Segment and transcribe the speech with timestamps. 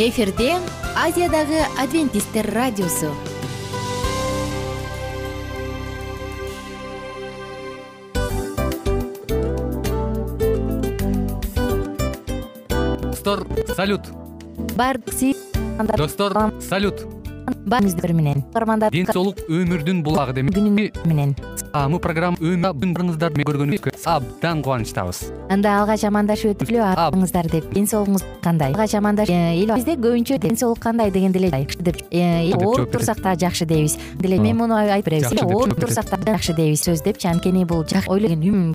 [0.00, 0.56] эфирде
[0.96, 3.10] азиядагы адвентисттер радиосу.
[13.02, 13.46] Достор
[13.76, 14.00] салют.
[14.74, 15.36] Баардык
[15.98, 16.32] достор
[16.62, 17.04] салют.
[17.66, 18.44] Баарыңыздар менен.
[18.54, 21.36] Угармандар ден соолук өмүрдүн булагы демек менен
[21.70, 25.20] мы программа өмүрыңыздар көргөнүбүзгө абдан кубанычтабыз.
[25.52, 27.68] Анда алгач амандашып өтүп эле атыңыздар деп.
[27.74, 28.74] Ден соолугуңуз кандай?
[28.74, 31.12] Алгач амандашып э, бизде көбүнчө ден соолук кандай?
[31.14, 33.98] дегенде эле деп э, ооруп турсак да жакшы дейбиз.
[34.18, 35.42] Деле мен муну айтып беребиз.
[35.42, 36.82] Ооруп турсак да жакшы дейбиз.
[36.82, 38.74] Сөз депчи анткени бул ойлогон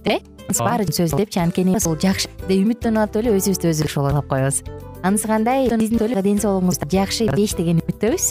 [0.59, 2.29] баары сөз депчи анткени бул жакшы.
[2.47, 4.61] Деп үмүттөнүп атып эле өзүбүздү өзүбүз ойлоп коебуз
[5.05, 5.69] анысы кандай?
[5.69, 8.25] Биздин ден соолугуңуз жакшы деш деген үмүттөбүз.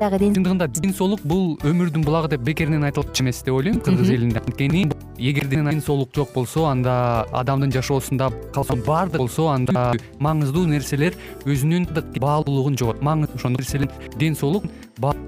[0.00, 3.80] Дагы чындыгында ден соолук бул өмүрдүн булагы деп бекеринен айтылчу эмес деп ойлойм.
[3.84, 4.40] Кыргыз элинде.
[4.40, 4.88] Анткени
[5.18, 11.88] эгерде ден соолук жок болсо анда адамдын жашоосунда калган баардык болсо анда маңыздуу нерселер өзүнүн
[12.18, 14.64] баалуулугун жоготот маңыз ошондой нерселер ден соолук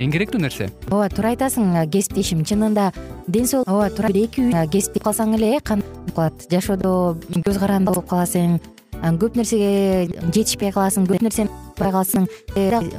[0.01, 0.71] эң керектүү нерсе.
[0.89, 2.91] Ооба туура айтасың кесиптешим чынында
[3.29, 6.49] ден соолук ооба туура бир эки үч кесип калсаң эле кандай калат.
[6.51, 8.59] Жашоодо көз каранды болуп каласың
[9.03, 12.27] көп нерсеге жетишпей каласың көп нерсени албай каласың.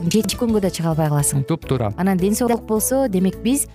[0.09, 1.43] Жетишкөнгө да чыга албай каласың.
[1.47, 3.67] Туп туура анан ден соолук болсо демек биз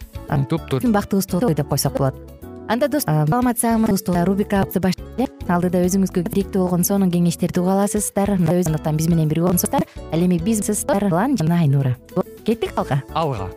[0.49, 2.15] туп туура бактыбызды деп койсок болот.
[2.67, 8.39] Анда достор саламатсыздарбы рубрикабызды эле алдыда өзүңүзгө керектүү болгон сонун кеңештерди уга аласыздар.
[8.39, 11.97] Андыктан биз менен бирге болсуңуздар ал эми биз жана айнура.
[12.45, 13.03] Кеттик алга.
[13.13, 13.51] Алга.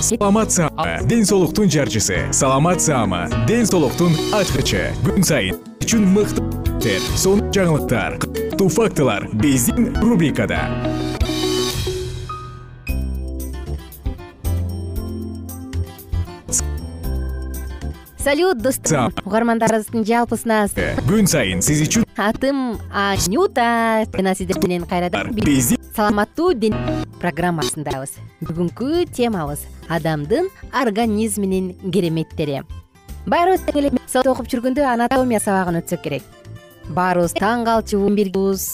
[0.00, 2.32] Саламат саама ден соолуктун жарчысы.
[2.32, 4.90] Саламат саама ден соолуктун ачкычы.
[5.06, 5.62] Күн сайын.
[5.80, 10.58] Үчүн мыкты сонун жаңылыктар кыттуу фактылар биздин рубрикада.
[18.20, 20.60] Салют достор угармандарыбыздын жалпысына
[21.08, 26.76] күн сайын сиз үчүн атым анюта жана сиздер менен кайрадан биздин саламаттуу ден
[27.24, 28.18] программасындабыз.
[28.44, 30.52] Бүгүнкү темабыз адамдын
[30.84, 32.60] организминин кереметтери.
[33.24, 33.92] Баарыбыз тең эле
[34.28, 36.43] окуп жүргөндө анатомия сабагын өтсөк керек
[36.90, 38.66] баарыбыз таң калчубуз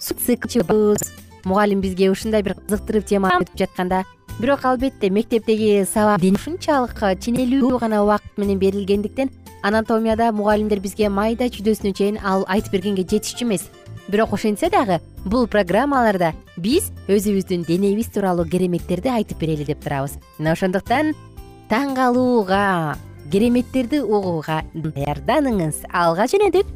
[0.00, 1.02] цикчубуз
[1.44, 4.04] мугалим бизге ушундай бир кызыктырып тема өтүп жатканда
[4.38, 9.30] бирок албетте мектептеги сабак ушунчалык ченелүү гана убакыт менен берилгендиктен
[9.62, 13.66] анатомияда мугалимдер бизге майда чүйдөсүнө чейин айтып бергенге жетишчү эмес.
[14.08, 20.16] Бирок ошентсе дагы бул программаларда биз өзүбүздүн денебиз тууралуу кереметтерди айтып берели деп турабыз.
[20.38, 21.12] Мына ошондуктан
[21.68, 22.96] таң калууга
[23.32, 25.84] кереметтерди угууга даярданыңыз.
[25.92, 26.70] Алга жөнөдүк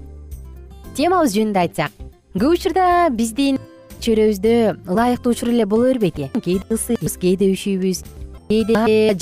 [0.96, 1.92] темабыз жөнүндө айтсак
[2.36, 3.56] көп учурда биздин
[4.04, 4.54] чөйрөбүздө
[4.92, 7.98] ылайыктуу учур эле боло бербейт э кээде ысыйбыз кээде үчүйбүз
[8.48, 9.14] кээде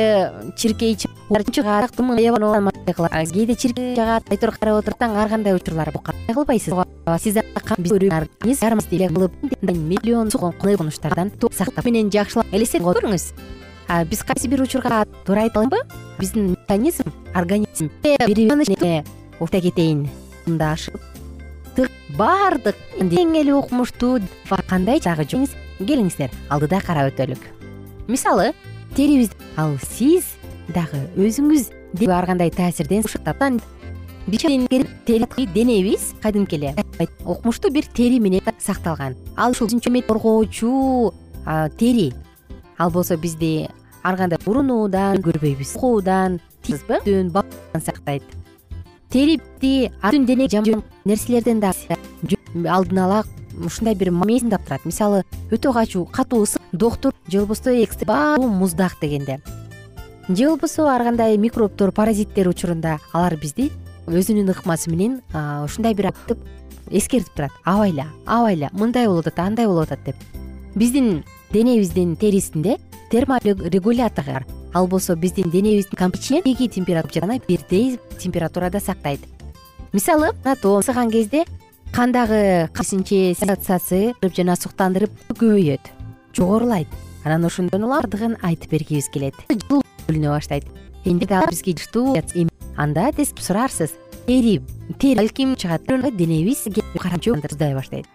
[0.56, 1.94] чиркей чыгат
[3.34, 6.74] кээде чиркей чыгат айтор карап отурсаң ар кандай учурлар кандай кылбайсыз?
[7.22, 7.38] Сиз
[11.54, 13.24] сактап менен жакшылап элестетип көрүңүз
[14.10, 15.78] биз кайсы бир учурга туура айталымбы
[16.18, 17.90] биздин механизм организм.
[19.40, 20.08] Айта кетейин
[22.18, 24.20] баардык эң эле укмуштуу
[24.68, 27.40] кандай дагы жоңуз келиңиздер алдыда карап өтөлүк.
[28.08, 28.52] Мисалы
[28.96, 30.36] терибиз ал сиз
[30.68, 31.70] дагы өзүңүз
[32.08, 33.02] ар кандай таасирден
[35.54, 36.74] денебиз кадимки эле
[37.24, 39.16] укмуштуу бир тери менен сакталган.
[39.36, 39.68] Ал ушул
[40.02, 41.12] коргоочу
[41.78, 42.12] тери
[42.78, 43.68] ал болсо бизди
[44.02, 45.76] ар кандай урунуудан көрбөйбүз.
[45.76, 46.40] Окуудан
[49.10, 49.90] терибизди
[50.26, 50.48] дене
[51.04, 53.24] нерселерден дагы алдын ала
[53.64, 54.10] ушундай бир
[54.50, 57.70] тап турат мисалы өтө качуу катуу ысык доктур же болбосо
[58.06, 59.40] баары муздак дегенде
[60.28, 63.70] же болбосо ар кандай микробтор паразиттер учурунда алар бизди
[64.06, 65.22] өзүнүн ыкмасы менен
[65.64, 66.12] ушундай бир
[66.90, 70.16] эскертип турат абайла абайла мындай болуп атат андай болуп атат деп
[70.74, 72.78] биздин денебиздин терисинде
[73.10, 75.98] терморегулятор ал болсо биздин денебиздин
[76.44, 79.20] эки температураны бирдей температурада сактайт.
[79.92, 80.32] Мисалы
[80.78, 81.44] ысыган кезде
[81.92, 82.70] кандагы
[83.34, 85.90] сенсациясы жана суктандырып көбөйөт
[86.36, 86.88] жогорулайт.
[87.24, 89.34] Анан ошондон улам бардыгын айтып бергибиз келет.
[90.06, 90.64] Бөлүнө баштайт.
[91.04, 91.74] Бизге
[92.76, 93.10] анда
[93.40, 93.90] сурарсыз.
[94.26, 94.62] Тери
[95.00, 95.82] тери балким чыгат?
[96.16, 96.68] Денебиз
[97.34, 98.06] муздай баштайт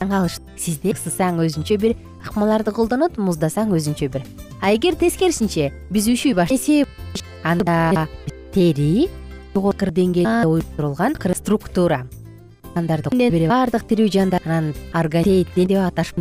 [0.00, 0.38] таң калыш.
[0.56, 4.24] Сизде ысысаң өзүнчө бир ыкмаларды колдонот муздасаң өзүнчө бир.
[4.60, 8.06] А эгер тескерисинче биз ушүй баштайбыз анда
[8.54, 9.08] тери
[9.54, 12.06] жогорку деңгээлде уюштурулган структура.
[12.74, 16.18] Баардык тирүү жандар анан деп аташп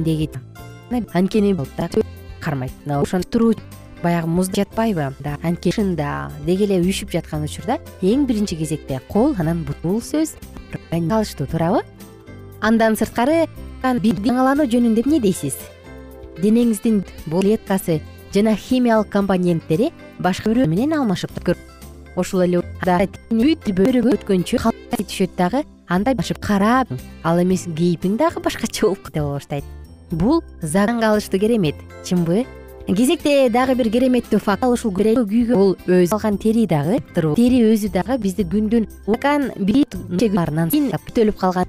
[1.13, 1.55] анткени
[2.41, 2.71] кармайт.
[2.87, 3.53] Ошо туруу
[4.03, 5.13] баягы муз жатпайбы.
[5.43, 10.35] Анткени шында деги эле үйшүп жаткан учурда эң биринчи кезекте кол анан бул сөз
[10.91, 11.85] калыштуу туурабы
[12.61, 13.47] андан сырткары
[13.81, 15.57] даңалануу жөнүндө эмне дейсиз?
[16.41, 17.99] Денеңиздин бул клеткасы
[18.33, 21.33] жана химиялык компоненттери башка бирөө менен алмашып
[22.15, 22.99] ошол эле убакта
[23.31, 24.71] өткөнчө
[25.01, 26.91] түшөт дагы анда башып карап
[27.23, 29.63] ал эмес кейпиң дагы башкача болуп кете баштайт.
[30.11, 32.45] Бул заң калыштуу керемет чынбы.
[32.87, 36.99] Кезекте дагы бир кереметтүү факт ушул күйгө бул өзү алган тери дагы
[37.37, 38.89] тери өзү дагы бизди күндүн
[41.05, 41.67] бүт өлүп калган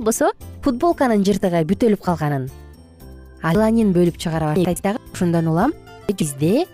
[0.00, 0.30] болсо
[0.64, 2.48] футболканын жыртыгы бүт өлүп калганын
[3.42, 5.74] аланин бөлүп чыгара баштайт дагы ошондон улам
[6.08, 6.64] бизде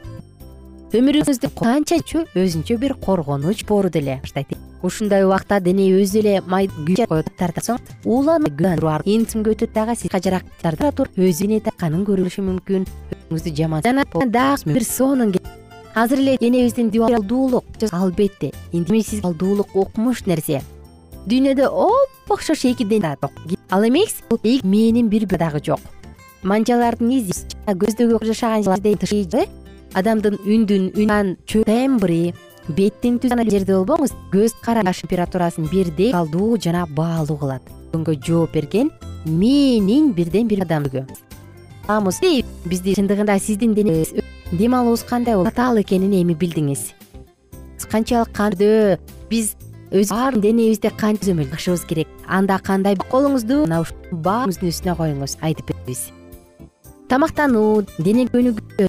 [0.94, 6.69] өмүрүңүздө канчачы өзүнчө бир коргонуч боору деле баштайт ушундай убакта дене өзү эле май
[7.08, 8.62] коет тартат соң ууланып
[9.05, 14.06] интимге өтөт дагы сиз кажырактара туруп өзү дене канын көрүлүшү мүмкүн өзүңүздү жаман жана
[14.38, 15.34] дагы бир сонун
[15.94, 18.52] азыр эле денебиздин алдуулук албетте
[19.75, 20.62] укмуш нерсе
[21.25, 23.17] дүйнөдө оп окшош эки дене
[23.71, 24.23] ал эмес
[24.62, 25.81] мээнин бир дагы жок.
[26.43, 27.32] Манжалардын изи
[27.67, 28.62] көздөгү жашаган
[29.94, 32.35] адамдын үндүн тембри
[32.69, 37.62] беттин түзү жерде болбоңуз көз караш температурасын бирдей калдуу жана баалуу кылат.
[37.93, 38.91] Көнгө жооп берген
[39.25, 41.06] мээнин бирден бир адамгө
[42.65, 44.15] бизди чындыгында сиздин денеңиз
[44.53, 46.93] дем алуубуз кандай болот татаал экенин эми билдиңиз.
[47.91, 48.99] Канчалык кандөө
[49.31, 49.55] биз
[49.94, 52.08] өз баары денебизде канча түзөмөл башыбыз керек.
[52.26, 56.08] Анда кандай колуңузду мына ушул баарыңыздын үстүнө коюңуз айтып беребиз.
[57.08, 58.88] Тамактануу дене көнүгүү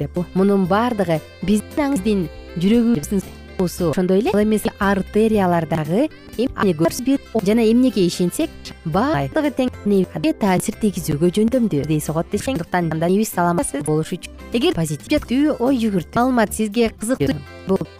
[0.00, 0.18] деп.
[0.34, 2.26] Мунун баардыгы биздин
[2.58, 3.22] жүрөгүбүздүн
[3.60, 6.08] ошондой эле ал эмес артериялар дагы
[7.46, 8.50] жана эмнеге ишенсек
[8.86, 9.70] баардыгы тең
[10.40, 14.32] таасир тийгизүүгө жөндөмдүү дей согот саламат болуш үчүн.
[14.52, 17.36] Эгер позитив ой жүгүртүү маалымат сизге кызыктуу
[17.68, 17.99] болуп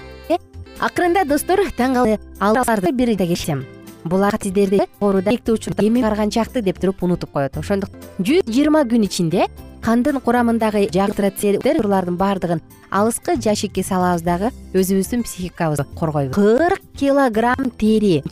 [0.81, 1.99] акырында достор таң
[2.41, 3.65] каларды бир келсем
[4.05, 7.57] булар сиздерди учурда эми барган чакты деп туруп унутуп коет.
[7.57, 9.47] Ошондуктан жүз жыйырма күн ичинде
[9.85, 16.35] кандын курамындагы жагылардын баардыгын алыскы жашикке салабыз дагы өзүбүздүн психикабызды коргойбуз.
[16.35, 18.23] Кырк килограмм тери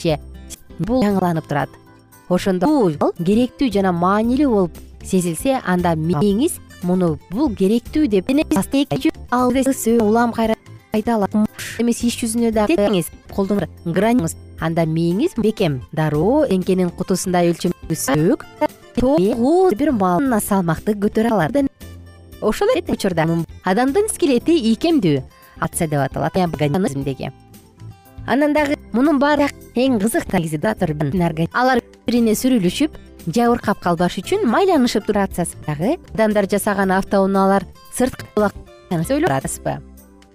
[0.78, 1.68] бул жаңыланып турат.
[2.28, 8.30] Ошондо бул керектүү жана маанилүү болуп сезилсе анда мээңиз муну бул керектүү деп.
[10.00, 10.57] Улам кайра
[10.98, 11.34] айта алат
[11.78, 12.52] эмес иш жүзүнө
[13.34, 18.46] колдонуңуз анда мээңиз бекем дароо эңкенин кутусундай өлчөмдөгү сөк
[19.78, 21.68] бир маал салмакты көтөрө алат
[22.40, 23.26] ошол эле учурда
[23.64, 25.22] адамдын скелети ийкемдүү
[25.60, 26.36] атса деп аталат.
[28.26, 30.28] Анан дагы мунун баары эң кызык
[31.52, 35.34] алар бирине сүрүлүшүп жабыркап калбаш үчүн майланышып турат
[35.66, 37.66] дагы адамдар жасаган автоунаалар
[37.96, 38.26] сырткы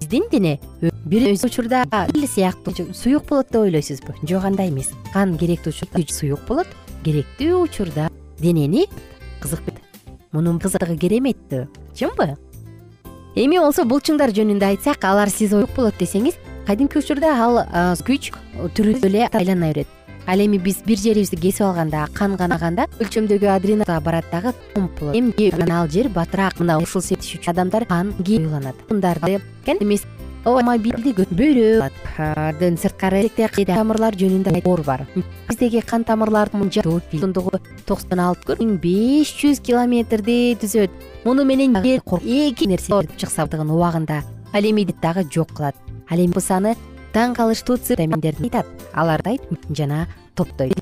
[0.04, 0.60] биздин дене
[1.06, 4.14] бир учурда сыяктуу суюк болот деп ойлойсузбу?
[4.24, 4.92] Жок андай эмес.
[5.14, 6.68] Кан керектүү учурда суюк болот
[7.04, 8.10] керектүү учурда
[8.40, 8.88] денени
[9.42, 9.62] кызык
[10.32, 11.68] мунун кызыгы кереметтүү.
[11.96, 12.36] Чынбы?
[13.36, 16.36] Эми болсо булчуңдар жөнүндө айтсак алар сиз болот десеңиз
[16.68, 17.64] кадимки учурда ал
[18.04, 18.34] күч
[18.76, 19.88] түрү эле айлана берет
[20.28, 25.16] ал эми биз бир жерибизди кесип алганда кан канаганда өлчөмдөгү адреналга барат дагы помп болот
[25.16, 28.76] эми ал жер батыраак мына ушул себеп адамдар кан уйланат
[29.80, 30.04] эмес.
[30.44, 33.30] Автомобилди бөйрөкдөн сырткары
[33.64, 35.06] тамырлар жөнүндө оор бар.
[35.48, 40.92] Биздеги кан тамырлардын узундугу токсон алты миң беш жүз километрди түзөт.
[41.24, 44.24] Муну менен эки нерсе чыкса убагында.
[44.52, 45.76] Ал эми дагы жок кылат.
[46.12, 46.76] Ал эми саны
[47.14, 47.78] таң калыштуу
[48.94, 49.38] аларды
[49.70, 50.74] жана топтойт.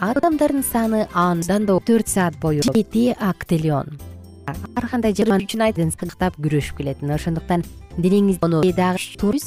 [0.00, 3.98] Адамдардын саны андан да төрт саат бою жети актелион.
[4.46, 7.64] Ар кандай жаман үчүн сыктап күрөшүп келет мына ошондуктан
[7.96, 8.40] денеңиз
[8.76, 9.38] дагы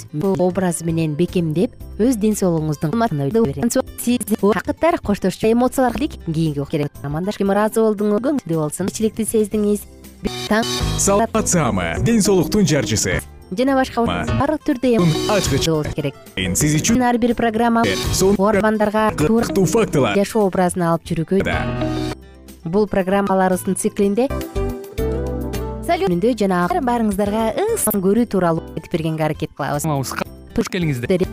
[0.41, 3.69] образы менен бекемдеп өз ден соолугуңуздун
[4.01, 8.89] сиз бакыттар коштошчу эмоцияларга келик кийинки ыраазы болдуңуз көңүлдүү болсун.
[8.89, 9.85] Тынччылыкты сездиңиз.
[10.97, 11.97] Саламат саама.
[12.01, 13.19] Ден соолуктун жарчысы
[13.51, 14.97] жана башка баардык түрдө
[15.31, 15.67] ачкыч.
[15.69, 16.15] болуш керек.
[16.35, 17.83] Сиз үчүн ар бир программа
[18.21, 20.15] угармандарга кызыктуу фактылар.
[20.15, 22.15] жашоо образын алып жүрүүгө
[22.65, 24.27] бул программаларыбыздын циклинде
[25.87, 29.87] жөнүндө жана баарыңыздарга ысым көрүү тууралуу айтып бергенге аракет кылабыз.
[30.53, 31.23] Кош келиңиздер.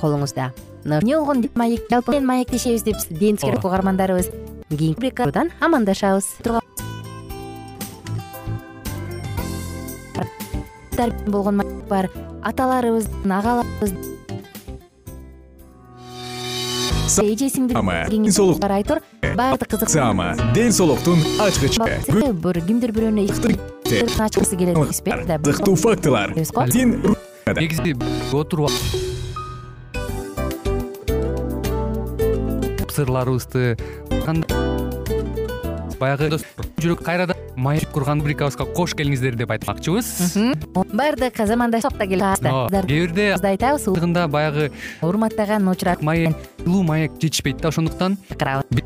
[0.00, 0.52] Колуңузда.
[0.84, 1.44] Эмне болгон
[1.90, 4.30] жалпы менен маектешебиз деп ден угармандарыбыз.
[4.70, 6.24] Кийинкидан амандашабыз
[11.26, 12.10] болгон бар.
[12.42, 13.92] Аталарыбыздын агаларыбыз.
[17.16, 19.00] Эжесиңдиден соолук айтор.
[19.36, 19.88] Баардык кызык.
[19.90, 21.80] саама ден соолуктун ачкычы
[22.66, 25.10] кимдир бирөөнө ачкысы келет эмеспи
[25.44, 26.32] кызыктуу фактылар.
[27.56, 27.96] Негизи
[28.32, 28.72] отуруп
[32.96, 33.76] сырларыбызды
[36.00, 36.38] баягы
[36.80, 40.36] жүрөк кайрадан маек курган рубрикабызга кош келиңиздер деп айтмакчыбыз.
[40.92, 44.70] Баардык замандашта ооба кээ бирде айтабыз ында баягы
[45.02, 48.18] урматтаган учурда маек жылуу маек жетишпейт да ошондуктан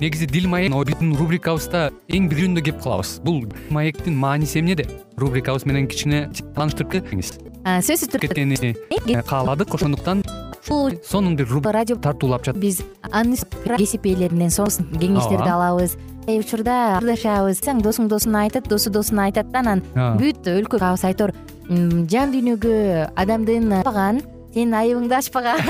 [0.00, 3.18] негизи дил маек биздин рубрикабызда эң бирөөндө кеп калабыз.
[3.24, 4.86] Бул маектин мааниси эмнеде
[5.18, 7.34] рубрикабыз менен кичине тааныштырып кетиңиз
[7.66, 10.22] сөзсүз түрдө кетени кааладык ошондуктан
[10.64, 13.36] сонун бир радио тартуулап жатып биз аны
[13.76, 15.96] кесип ээлеринен сонун кеңештерди алабыз.
[16.30, 21.32] Учурда ырдашабыз досуң досуна айтат досу досуна айтат да анан бүт өлкө айтор
[21.70, 22.76] жан дүйнөгө
[23.16, 24.20] адамдын ачпаган
[24.54, 25.60] сенин айыбыңды ачпаган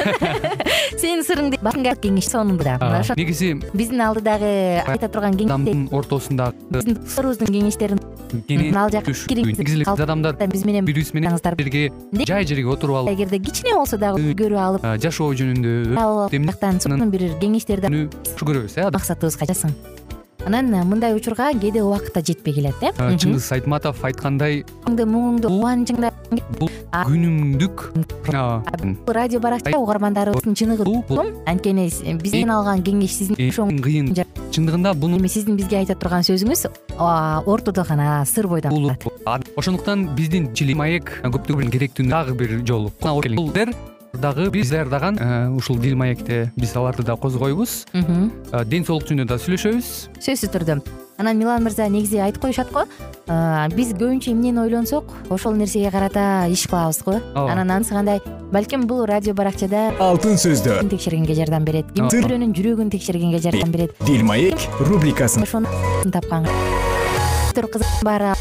[1.00, 1.60] сенин сырыңды
[2.00, 2.78] кеңеш сонун да
[3.16, 4.52] негизи биздин алдыдагы
[4.86, 7.52] айта турган адамдын ортосунда биздин досторубуздун
[8.30, 11.90] кеңештерин ал жака эле адамдар биз менен бири бирибиз менен бирге
[12.26, 17.30] жай жерге отуруп алып эгерде кичине болсо дагы көрүп алып жашоо жөнүндө жактан сонун бир
[17.40, 18.06] кеңештерди
[18.38, 19.99] көрөбүз э максатыбызга жасасын
[20.46, 22.92] анан мындай учурга кээде убакыт да жетпей келет э?
[22.96, 26.10] Чыңгыз айтматов айткандай муңуңду кубанычыңды
[26.58, 27.84] бул күнүмдүк
[29.06, 30.86] радио баракча угармандарыбыздын чыныгы
[31.46, 31.88] анткени
[32.22, 34.14] бизден алган кеңеш сиздин кыйын
[34.50, 36.66] чындыгында бул эми сиздин бизге айта турган сөзүңүз
[37.46, 39.48] ортодо гана сыр бойдон калат.
[39.56, 42.92] ошондуктан биздин маек көптөгөн керектүү дагы бир жолу
[44.12, 47.86] дагы биз даярдаган э, ушул дил маекте биз аларды да козгойбуз.
[47.92, 49.86] Э, ден соолук жөнүндө да сүйлөшөбүз.
[50.20, 50.80] Сөзсүз түрдө.
[51.20, 52.84] Анан милан мырза негизи айтып коюшат го?
[53.26, 55.04] Э, биз көбүнчө эмнени ойлонсок?
[55.30, 57.20] Ошол нерсеге карата иш кылабыз го.
[57.34, 57.52] Ооба.
[57.52, 58.20] Анан анысы кандай?
[58.52, 61.92] Балким бул радио баракчада алтын сөздөр текшергенге жардам берет.
[61.94, 63.94] Кимдир бирөөнүн жүрөгүн текшергенге жардам берет?
[64.06, 65.42] Дил маек рубрикасын.
[65.42, 65.68] Ошону
[66.10, 66.48] тапкан.
[68.02, 68.34] Баары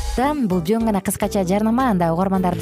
[0.47, 2.55] бул жөн гана кыскача жарнама анда угармандар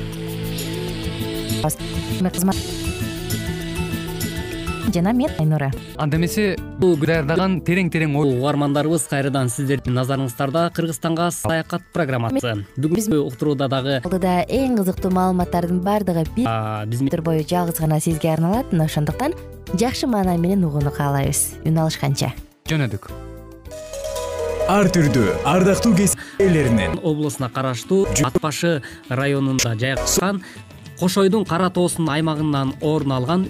[4.94, 12.64] жана мен айнура анда эмесе даярдаган терең терең угармандарыбыз кайрадан сиздердин назарыңыздарда кыргызстанга саякат программасы.
[12.78, 18.72] Бүгүн биз уктурууда дагы алдыда эң кызыктуу маалыматтардын баардыгы бир бою жалгыз гана сизге арналат
[18.72, 19.34] мына ошондуктан
[19.74, 21.64] жакшы маанай менен угууну каалайбыз.
[21.66, 22.34] Үн алышканча.
[22.70, 23.10] Жөнөдүк.
[24.68, 27.00] Ар түрдүү ардактуу кесип ээлеринен.
[27.04, 30.44] Облусуна караштуу ат башы районунда жайгашкан
[31.00, 33.48] кошойдун кара тоосунун аймагынан орун алган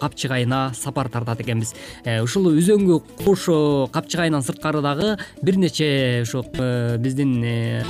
[0.00, 1.74] капчыгайына сапар тартат экенбиз.
[2.04, 3.48] Э, ушул үзөңгү куш
[3.92, 7.82] капчыгайынан сырткары дагы бир нече ушу э, биздин э,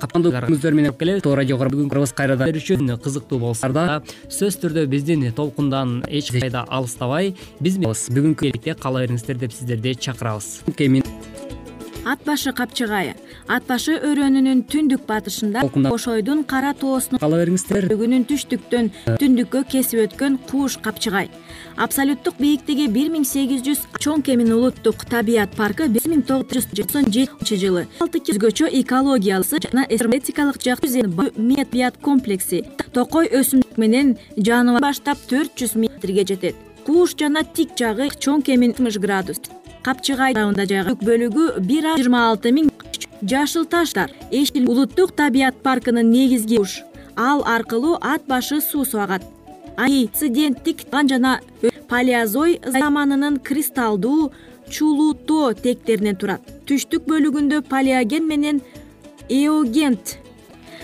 [0.00, 1.26] капкандууөздөр менен келебиз.
[1.26, 7.34] Радиого бүгүн кырбыз кайрадан үчүн кызыктуу болсо да сөзсүз түрдө биздин толкундан эч кайда алыстабай
[7.60, 10.62] биз бүгүнкү кала бериңиздер деп сиздерди чакырабыз.
[12.02, 13.14] Ат башы капчыгайы
[13.48, 17.88] ат башы өрөөнүнүн түндүк батышында кошойдун кара тоосунун кала бериңиздер.
[17.90, 21.30] бөгүнүн түштүктөн түндүккө кесип өткөн кууш капчыгай.
[21.76, 26.68] Абсолюттук бийиктиги бир миң сегиз жүз чоң кемин улуттук табият паркы бир миң тогуз жүз
[26.76, 27.86] токсон жетинчи жылы.
[28.00, 32.64] Өзгөчө экологиялык жана эстетикалык табият комплекси.
[32.92, 36.54] Токой өсүмдүк менен жаныбар баштап төрт жүз метрге жетет.
[36.86, 39.40] Кууш жана тик жагы чоң кемин алтымыш градус.
[39.82, 42.68] Капчыгай жайгашкан бөлүгү бир жыйырма алты миң
[43.22, 46.82] жашыл таштар эшил улуттук табият паркынын негизги уш.
[47.16, 49.22] Ал аркылуу ат башы суу агат
[51.08, 51.40] жана
[51.88, 54.32] палеозой заманынын кристалдуу
[54.68, 56.42] чулуу тоо тектеринен турат.
[56.66, 58.60] Түштүк бөлүгүндө палеоген менен
[59.28, 60.18] эогент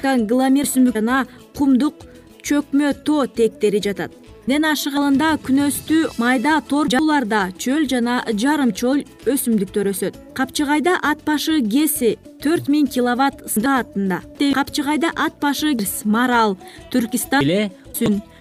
[0.03, 1.27] жана
[1.57, 1.95] кумдук
[2.43, 10.17] чөкмө тоо тектери жатат ашыгында күнөстүү майда тор сууларда чөл жана жарым чөл өсүмдүктөр өсөт.
[10.33, 14.23] Капчыгайда ат башы гэси төрт миң киловатт саатында
[14.57, 15.75] капчыгайда ат башы
[16.05, 16.57] марал
[16.95, 17.69] түркистан эле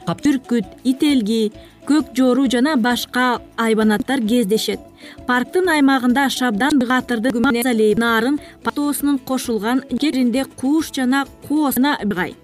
[0.08, 1.52] бүркүт ителги
[1.90, 4.80] көк жоору жана башка айбанаттар кездешет.
[5.28, 7.44] Парктын аймагында шабдан катырдын
[8.00, 12.36] нарын тоосунун кошулган жеринде кууш жана гай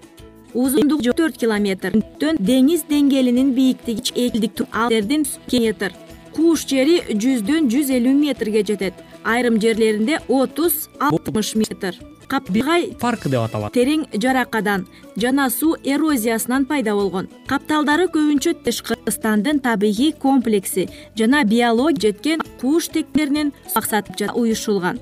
[0.54, 2.00] узундугу төрт километр.
[2.20, 5.92] Деңиз деңгээлинин бииктиги алдердин метр
[6.34, 8.98] кууш жери жүздөн жүз элүү метрге жетет.
[9.24, 11.96] Айрым жерлеринде отуз алтымыш метр.
[12.28, 13.72] Капчыгай паркы деп аталат.
[13.76, 17.28] терең жаракадан жана суу эрозиясынан пайда болгон.
[17.46, 24.98] Капталдары көбүнчө кыргызстандын табигый комплекси жана биология жеткен кууш тектеринен максаты уюшулган.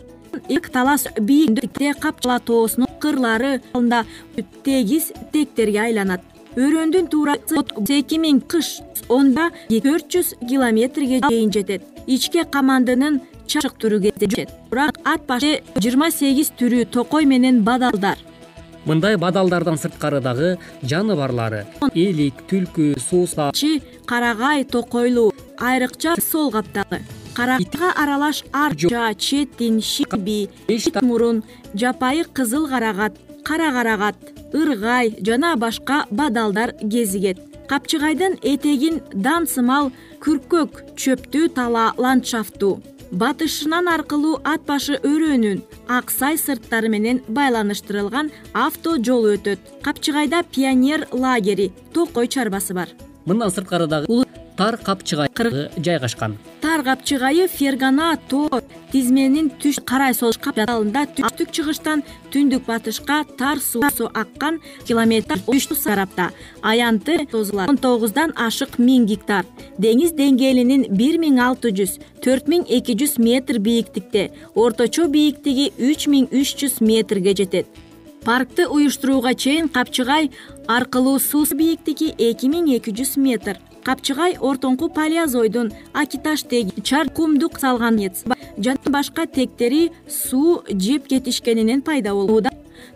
[0.72, 4.04] Талас бийиктикте капчыла тоосунун кырлары алында
[4.64, 6.22] тегиз тектерге айланат.
[6.52, 7.62] Өрөөндүн туурасы
[7.96, 11.86] эки миң кыш онда төрт жүз километрге чейин жетет.
[12.06, 18.18] Ичке камандынын чачык түрү кездешет бирок ат башы жыйырма сегиз түрү токой менен бадалдар.
[18.84, 23.52] Мындай бадалдардан сырткары дагы жаныбарлары элик түлкү суусал
[24.10, 27.00] карагай токойлуу айрыкча сол каптагы
[27.36, 31.42] карага аралаш арча четин шилби ит мурун
[31.74, 34.16] жапайы кызыл карагат кара карагат
[34.52, 37.38] ыргай жана башка бадалдар кезигет.
[37.68, 46.38] Капчыгайдын этегин дан сымал күркөк чөптүү тала ландшафтуу батышынан аркылуу ат башы өрөөнүн ак сай
[46.40, 49.60] сырттары менен байланыштырылган авто жолу өтөт.
[49.84, 52.88] Капчыгайда пионер лагери токой чарбасы бар.
[53.24, 54.24] Мындан сырткары дагы
[54.56, 55.28] тар капчыгай
[55.76, 56.36] жайгашкан.
[56.60, 58.60] Тар капчыгайы фергана тоо
[58.92, 65.40] тизменин түш карай капчалында түштүк чыгыштан түндүк батышка тар суусу аккан километр
[65.84, 66.30] тарапта
[66.62, 67.26] аянты
[67.68, 69.44] он тогуздан ашык миң гектар.
[69.78, 76.06] Деңиз деңгээлинин бир миң алты жүз төрт миң эки жүз метр бийиктикте орточо бийиктиги үч
[76.06, 77.66] миң үч жүз метрге жетет.
[78.24, 80.30] Паркты уюштурууга чейин капчыгай
[80.68, 87.58] аркылуу суу бийиктиги эки миң эки жүз метр капчыгай ортоңку палеозойдун акиташ теги чар кумдук
[87.60, 87.98] салган
[88.58, 92.50] жана башка тектери суу жеп кетишкенинен пайда болууда.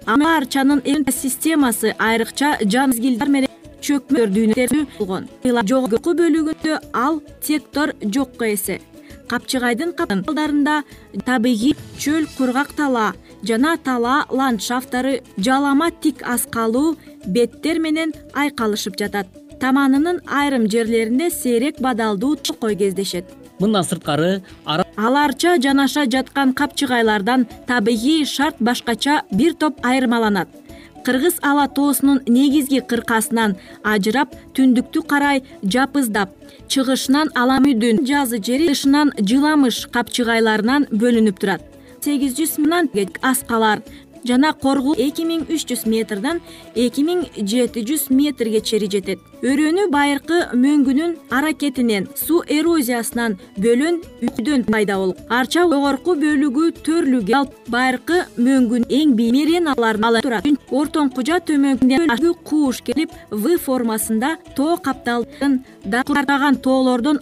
[0.07, 2.93] Арчанын системасы айрыкча жан
[3.87, 5.29] чөкмө дүйнөлөрдү болгон.
[5.45, 8.81] Жогорку бөлүгүндө ал тектор жокко эсе.
[9.31, 10.83] Капчыгайдын калдарында
[11.27, 13.13] табигый чөл кургак тала
[13.43, 22.37] жана тала ландшафттары жалама тик аскалуу беттер менен айкалышып жатат таманынын айрым жерлеринде сейрек бадалдуу
[22.37, 23.25] токой кездешет.
[23.59, 30.49] Мындан сырткары ал арча жанаша жаткан капчыгайлардан табигый шарт башкача бир топ айырмаланат.
[31.05, 36.35] Кыргыз ала тоосунун негизги кыркасынан ажырап түндүктү карай жапыздап
[36.69, 41.63] чыгышынан ала мүйдүн жазы жери тышынан жыламыш капчыгайларынан бөлүнүп турат.
[42.03, 42.91] Сегиз жүз мыңдан
[43.23, 43.81] аскалар
[44.29, 46.41] жана коргул эки миң үч жүз метрден
[46.75, 49.21] эки миң жети жүз метрге чейин жетет.
[49.47, 56.71] Өрөөнү байыркы мөңгүнүн аракетинен суу эрозиясынан бөлөн үдөн пайда болуп арча жогорку бөлүгү
[57.37, 60.49] алып байыркы мөңгүн эң бийик ала турат.
[60.71, 65.61] Ортоңкужа төмөнкү кууш келип в формасында тоо капталын
[66.07, 67.21] кураган тоолордун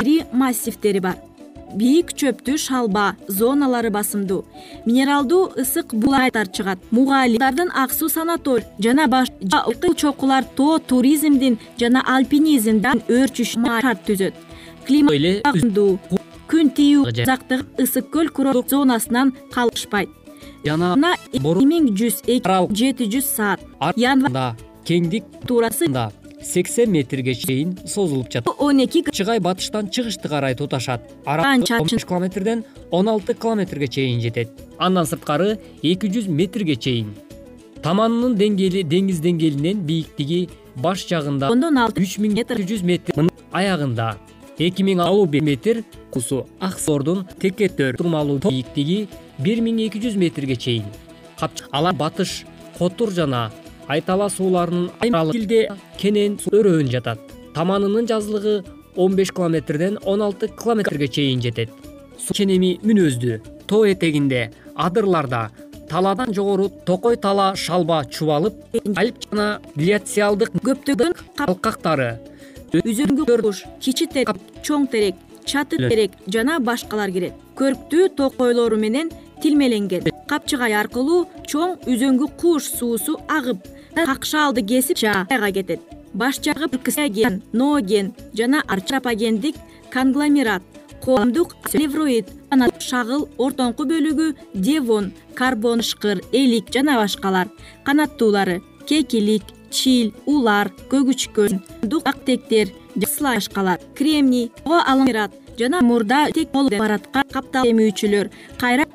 [0.00, 1.33] ири массивдери бар
[1.74, 4.44] бийик чөптүү шалба зоналары басымдуу.
[4.86, 6.78] Минералдуу ысык булар чыгат.
[6.90, 14.34] Мугалимдардын ак суу санаторий жана башка чокулар тоо туризмдин жана альпинизмдин өөрчүш шарт түзөт.
[14.86, 15.98] Климатдуу
[16.48, 20.08] күн тиүү узактыгы ысык көл курорттук зонасынан калышпайт.
[20.64, 23.60] Жана эки миң жүз эки жети жүз саат.
[23.96, 26.10] январда кеңдик туурасында
[26.44, 28.54] сексен метрге чейин созулуп жатат.
[28.58, 34.50] Он эки чыгай батыштан чыгышты карай туташат беш километрден он алты километрге чейин жетет.
[34.78, 37.14] Андан сырткары эки жүз метрге чейин.
[37.82, 44.14] Таманынын деңгээли деңиз деңгээлинен бийиктиги баш жагында ондон алты үч миң эки жүз метр аягында
[44.58, 50.84] эки миң алуу метр кусу аксордун текетөр турмалуу бийиктиги бир миң эки жүз метрге чейин.
[51.72, 52.44] Алар батыш
[52.78, 53.50] котур жана
[53.88, 55.68] айтала сууларынын айалде
[55.98, 57.18] кенен өрөөнү жатат.
[57.54, 58.64] Таманынын жазылыгы
[58.96, 61.70] он беш километрден он алты километрге чейин жетет.
[62.18, 63.40] Суу ченеми мүнөздүү.
[63.66, 65.50] Тоо этегинде адырларда
[65.88, 68.54] талаадан жогору токой тала шалба чубалып
[68.96, 71.14] альп жана гляциалдык көптөгөн
[71.46, 72.16] алкактары
[72.82, 77.34] үзөңгү кичи терек чоң терек чаты терек жана башкалар кирет.
[77.56, 79.10] Көрктүү токойлору менен
[79.42, 80.08] тилмеленген.
[80.26, 83.62] Капчыгай аркылуу чоң үзөңгү кууш суусу агып
[83.94, 85.80] какшаалды кесип жайга кетет.
[86.12, 86.68] Баш жагы
[87.08, 89.56] ген ноген жана арчапагендик
[89.90, 90.62] конгломерат
[91.04, 97.48] коомдук левроид жана шагыл ортоңку бөлүгү девон карбон ышкыр элик жана башкалар.
[97.84, 101.62] Канаттуулары кекилик чил улар көгүчкөн
[102.04, 102.68] актектер
[103.06, 103.80] слай башкалар.
[103.94, 104.50] Кремний
[105.58, 108.86] жана мурда тек болуп бараткан каптал эмүүчүлөр кайра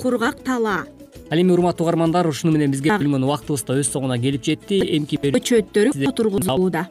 [0.00, 0.84] кургак тала
[1.30, 5.18] ал эми урматтуу угармандар ушуну менен бизге бөлүнгөн убактыбыз да өз соңуна келип жетти эмки
[5.22, 6.86] көчөттөрү отургузулууда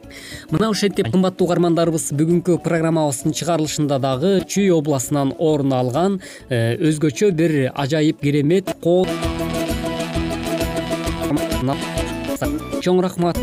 [0.50, 7.56] мына ушентип кымбаттуу угармандарыбыз бүгүнкү программабыздын чыгарылышында дагы чүй областынан орун алган э, өзгөчө бир
[7.74, 8.72] ажайып керемет
[12.84, 13.40] чоң рахмат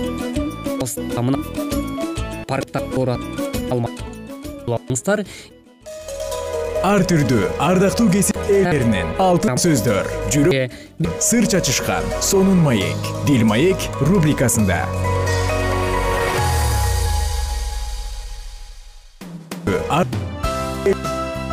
[6.83, 10.07] ар түрдүү ардактуу кесип ээлеринен алтын сөздөр.
[10.33, 10.73] Жүрөк
[11.23, 13.07] сыр чачышкан сонун маек.
[13.27, 14.81] Дил маек рубрикасында.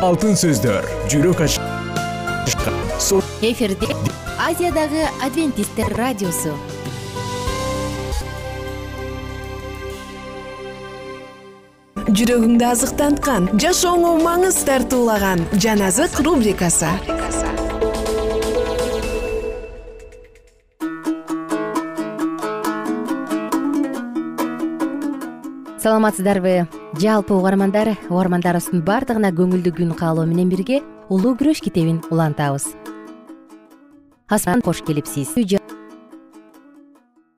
[0.03, 0.89] Алтын сөздөр.
[1.07, 1.45] Жүрөк
[3.41, 3.87] эфирде
[4.41, 6.57] азиядагы адвентисттер радиосу
[12.11, 16.89] жүрөгүңдү азыктанткан жашооңо маңыз тартуулаган жан азык рубрикасы.
[25.81, 26.67] Саламатсыздарбы.
[26.99, 32.67] Жалпы угармандар угармандарыбыздын баардыгына көңүлдүү күн каалоо менен бирге улуу күрөш китебин улантабыз.
[34.29, 35.31] Асман кош келипсиз.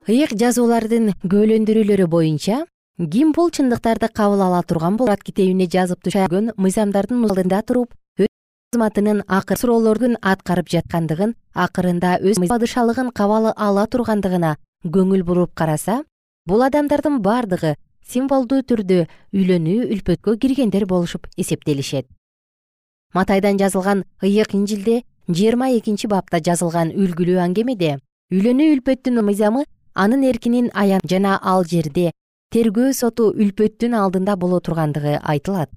[0.04, 2.64] Ыйык жазуулардын күбөлөндүрүүлөрү боюнча
[2.98, 5.22] ким бул чындыктарды кабыл ала турган болот?
[5.24, 8.28] Китебине жазып түшгөн мыйзамдардын алдында туруп өз
[8.70, 14.54] кызматынын акыр суроолордун аткарып жаткандыгын акырында өз падышалыгын кабыл ала тургандыгына
[14.86, 16.04] көңүл буруп караса
[16.46, 17.74] бул адамдардын баардыгы
[18.06, 22.06] символдуу түрдө үйлөнүү үлпөткө киргендер болушуп эсептелишет.
[23.12, 27.96] Матайдан жазылган ыйык инжилде жыйырма экинчи бапта жазылган үлгүлүү аңгемеде
[28.30, 32.12] үйлөнүү үлпөттүн мыйзамы анын эркинин аян жана ал жерде
[32.52, 35.70] тергөө соту үлпөттүн алдында боло тургандыгы айтылат.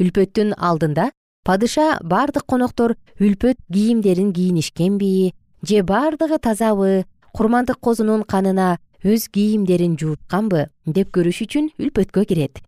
[0.00, 1.10] Үлпөттүн алдында
[1.46, 10.68] падыша бардык коноктор үлпөт кийимдерин кийинишкенби же бардыгы тазабы курмандык козунун канына өз кийимдерин жуутканбы
[10.86, 12.62] деп көрүш үчүн үлпөткө кирет.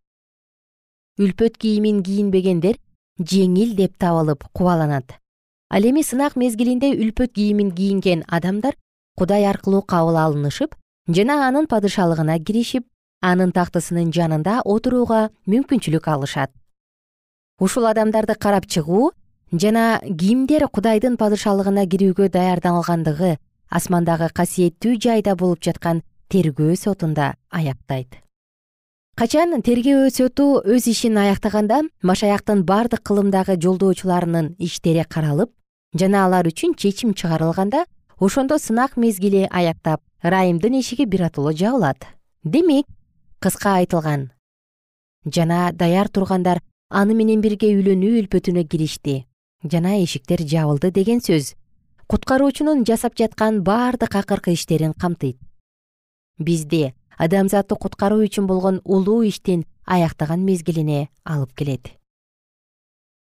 [1.19, 2.77] Үлпөт кийимин кийинбегендер
[3.19, 5.17] жеңил деп табылып кубаланат.
[5.71, 8.77] Ал эми сынак мезгилинде үлпөт кийимин кийинген адамдар
[9.19, 10.77] кудай аркылуу кабыл алынышып
[11.09, 12.85] жана анын падышалыгына киришип
[13.25, 16.53] анын тактысынын жанында отурууга мүмкүнчүлүк алышат.
[17.59, 19.13] Ушул адамдарды карап чыгуу
[19.53, 23.39] жана кимдер кудайдын падышалыгына кирүүгө даярдалгандыгы
[23.71, 28.21] асмандагы касиеттүү жайда болуп жаткан тергөө сотунда аяктайт.
[29.17, 35.51] Качан тергөө соту өз ишин аяктаганда машаяктын бардык кылымдагы жолдоочуларынын иштери каралып
[35.97, 37.87] жана алар үчүн чечим чыгарылганда
[38.21, 42.07] ошондо сынак мезгили аяктап ырайымдын эшиги биротоло жабылат
[42.45, 42.87] демек
[43.39, 44.31] кыска айтылган.
[45.25, 49.27] Жана даяр тургандар аны менен бирге үйлөнүү үлпөтүнө киришти.
[49.63, 51.55] Жана эшиктер жабылды деген сөз.
[52.09, 55.37] Куткаруучунун жасап жаткан бардык акыркы иштерин камтыйт.
[56.39, 61.95] Бизди адамзатты куткаруу үчүн болгон улуу иштин аяктаган мезгилине алып келет.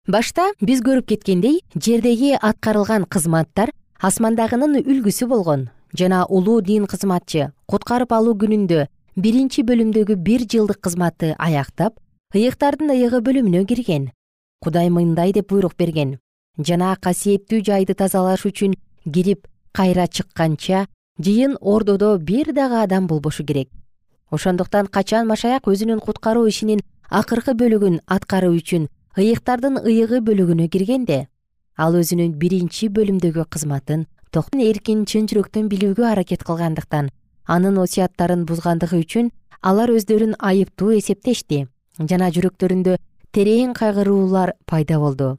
[0.06, 8.12] Башта биз көрүп кеткендей жердеги аткарылган кызматтар асмандагынын үлгүсү болгон жана улуу дин кызматчы куткарып
[8.12, 11.98] алуу күнүндө биринчи бөлүмдөгү бир жылдык кызматты аяктап
[12.34, 14.10] ыйыктардын ыйыгы бөлүмүнө кирген.
[14.60, 16.18] Кудай мындай деп буйрук берген.
[16.58, 18.74] Жана касиеттүү жайды тазалаш үчүн
[19.06, 20.86] кирип кайра чыкканча
[21.18, 23.70] жыйын ордодо бир дагы адам болбошу керек.
[24.30, 31.28] Ошондуктан качан машаяк өзүнүн куткаруу ишинин акыркы бөлүгүн аткаруу үчүн ыйыктардын ыйыгы бөлүгүнө киргенде
[31.78, 37.10] ал өзүнүн биринчи бөлүмдөгү кызматын токтун эркин чын жүрөктөн билүүгө аракет кылгандыктан
[37.48, 39.30] анын осуяттарын бузгандыгы үчүн
[39.62, 41.66] алар өздөрүн айыптуу эсептешти
[41.98, 42.96] жана жүрөктөрүндө
[43.32, 45.36] терең кайгыруулар пайда болду.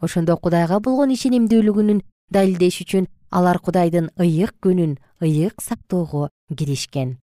[0.00, 7.18] Ошондо кудайга болгон ишенимдүүлүгүнүн далилдеш үчүн алар кудайдын ыйык күнүн ыйык сактоого киришкен.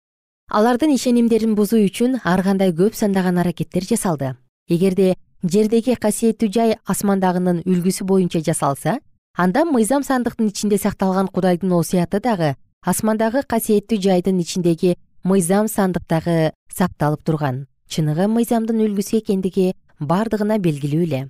[0.50, 4.37] Алардын ишенимдерин бузуу үчүн ар кандай көп сандаган аракеттер жасалды.
[4.68, 8.98] Эгерде жердеги касиеттүү жай асмандагынын үлгүсү боюнча жасалса
[9.37, 17.22] анда мыйзам сандыктын ичинде сакталган кудайдын осуяты дагы асмандагы касиеттүү жайдын ичиндеги мыйзам сандыктагы сакталып
[17.22, 17.66] турган.
[17.92, 21.20] Чыныгы мыйзамдын үлгүсү экендиги бардыгына белгилүү эле.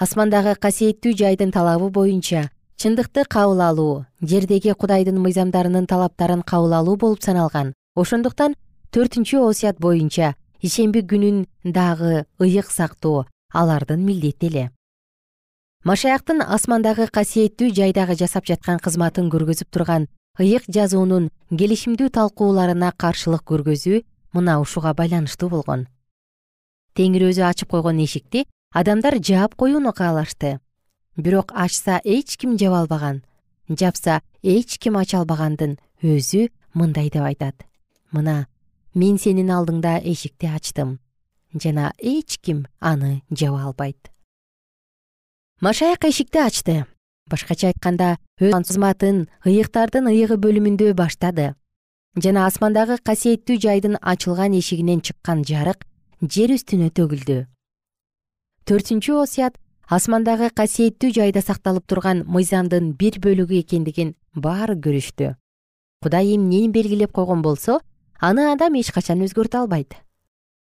[0.00, 2.48] Асмандагы касиеттүү жайдын талабы боюнча
[2.80, 7.74] чындыкты кабыл алуу жердеги кудайдын мыйзамдарынын талаптарын кабыл алуу болуп саналган.
[7.94, 8.56] Ошондуктан
[8.92, 14.70] төртүнчү осуят боюнча ишемби күнүн дагы ыйык сактоо алардын милдети эле
[15.84, 20.06] машаяктын асмандагы касиеттүү жайдагы жасап жаткан кызматын көргөзүп турган
[20.40, 24.00] ыйык жазуунун келишимдүү талкууларына каршылык көргөзүү
[24.32, 25.84] мына ушуга байланыштуу болгон.
[26.96, 30.58] Теңир өзү ачып койгон эшикти адамдар жаап коюуну каалашты.
[31.16, 33.20] Бирок ачса эч ким жаба албаган
[33.68, 37.60] жапса эч ким ача албагандын өзү мындай деп айтат.
[38.10, 38.46] Мына
[38.94, 40.98] мен сенин алдыңда эшикти ачтым
[41.52, 44.13] жана эч ким аны жаба албайт
[45.64, 46.84] машаяк эшикти ачты.
[47.24, 51.54] Башкача айтканда өз кызматын ыйыктардын ыйыгы бөлүмүндө баштады.
[52.20, 55.86] Жана асмандагы касиеттүү жайдын ачылган эшигинен чыккан жарык
[56.20, 57.38] жер үстүнө төгүлдү.
[58.68, 59.56] Төртүнчү осуят
[59.88, 65.32] асмандагы касиеттүү жайда сакталып турган мыйзамдын бир бөлүгү экендигин баары көрүштү.
[66.04, 67.80] Кудай эмнени белгилеп койгон болсо
[68.20, 69.96] аны адам эч качан өзгөртө албайт.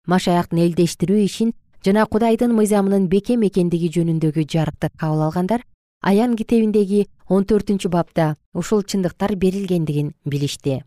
[0.06, 5.64] Машаяктын элдештирүү ишин жана кудайдын мыйзамынын бекем экендиги жөнүндөгү жарыкты кабыл алгандар
[6.01, 10.83] аян китебиндеги он төртүнчү бапта ушул чындыктар берилгендигин билишти.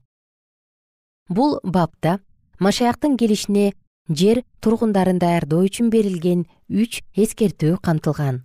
[1.27, 2.19] Бул бапта
[2.59, 3.73] машаяктын келишине
[4.09, 8.43] жер тургундарын даярдоо үчүн берилген үч эскертүү камтылган.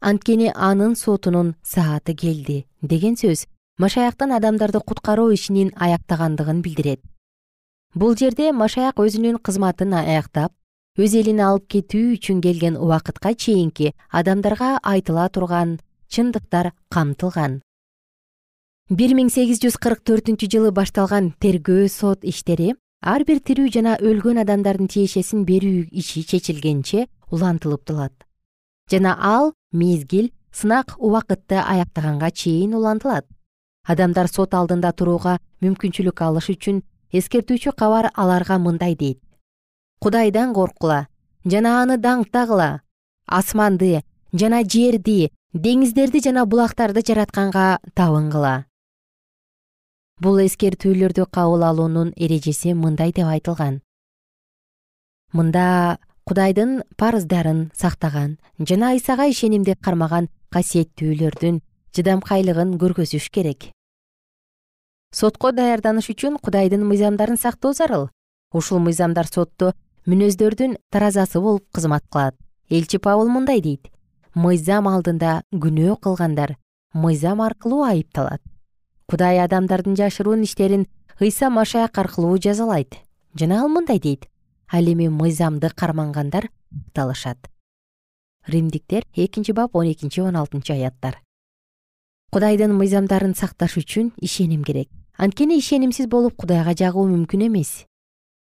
[0.00, 3.44] Анткени анын сотунун сааты келди деген сөз
[3.78, 7.02] машаяктын адамдарды куткаруу ишинин аяктагандыгын билдирет.
[7.94, 10.52] Бул жерде машаяк өзүнүн кызматын аяктап
[11.00, 15.78] өз элин алып кетүү үчүн келген убакытка чейинки адамдарга айтыла турган
[16.12, 17.62] чындыктар камтылган.
[18.98, 22.74] бир миң сегиз жүз кырк төртүнчү жылы башталган тергөө сот иштери
[23.12, 28.12] ар бир тирүү жана өлгөн адамдардын тиешесин берүү иши чечилгенче улантылыптылат.
[28.90, 33.24] жана ал мезгил сынак убакытты аяктаганга чейин улантылат.
[33.86, 36.82] адамдар сот алдында турууга мүмкүнчүлүк алыш үчүн
[37.12, 39.20] эскертүүчү кабар аларга мындай дейт
[40.00, 41.06] кудайдан корккула
[41.44, 42.70] жана аны даңктагыла
[43.40, 48.54] асманды жана жерди деңиздерди жана булактарды жаратканга табынгыла
[50.20, 53.80] бул эскертүүлөрдү кабыл алуунун эрежеси мындай деп айтылган.
[55.32, 61.60] Мында кудайдын парыздарын сактаган жана ыйсага ишенимди кармаган касиеттүүлөрдүн
[61.96, 63.70] чыдамкайлыгын көргөзүш керек.
[65.12, 68.10] Сотко даярданыш үчүн кудайдын мыйзамдарын сактоо зарыл
[68.52, 69.72] ушул мыйзамдар сотто
[70.10, 72.34] мүнөздөрдүн таразасы болуп кызмат кылат.
[72.70, 73.90] Элчи пабыл мындай дейт.
[74.34, 76.56] Мыйзам алдында күнөө кылгандар
[76.94, 78.42] мыйзам аркылуу айыпталат.
[79.06, 80.86] Кудай адамдардын жашыруун иштерин
[81.20, 82.98] ыйса машаяк аркылуу жазалайт.
[83.34, 84.26] Жана ал мындай дейт.
[84.72, 87.50] Ал эми мыйзамды кармангандар акталышат
[88.46, 91.20] римдиктер экинчи бап он экинчи он алтынчы аяттар.
[92.30, 94.88] Кудайдын мыйзамдарын сакташ үчүн ишеним керек.
[95.16, 97.86] Анткени ишенимсиз болуп кудайга жагуу мүмкүн эмес.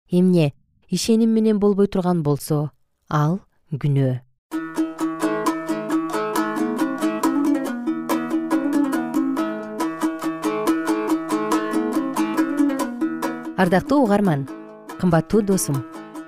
[0.09, 0.53] Эмне
[0.89, 2.69] ишеним менен болбой турган болсо
[3.09, 3.39] ал
[3.73, 4.21] күнөө.
[13.57, 14.47] Ардактуу угарман
[14.99, 15.81] кымбаттуу досум.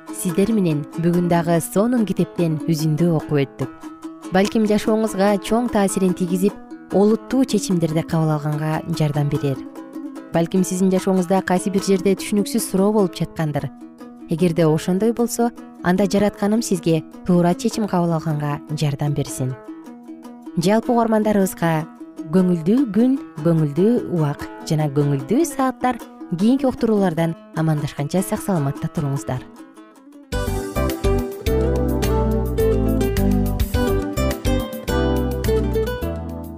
[0.09, 3.71] Сиздер менен бүгүн дагы сонун китептен үзүндү окуп өттүк.
[4.33, 6.55] Балким жашооңузга чоң таасирин тийгизип
[6.97, 9.59] олуттуу чечимдерди кабыл алганга жардам берер.
[10.33, 13.69] Балким сиздин жашооңузда кайсы бир жерде түшүнүксүз суроо болуп жаткандыр
[14.29, 15.51] эгерде ошондой болсо
[15.83, 19.53] анда жаратканым сизге туура чечим кабыл алганга жардам берсин.
[20.57, 21.85] Жалпы угармандарыбызга
[22.33, 25.99] көңүлдүү күн көңүлдүү убак жана көңүлдүү сааттар
[26.31, 29.45] кийинки уктуруулардан амандашканча сак саламатта туруңуздар.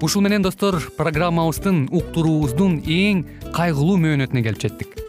[0.01, 5.08] Ушул менен достор программабыздын уктуруубуздун эң кайгылуу мөөнөтүнө келип жеттик